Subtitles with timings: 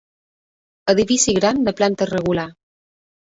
[0.93, 2.47] Edifici gran de planta irregular.